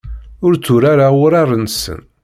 [0.45, 2.01] Ur tturareɣ urar-nsen.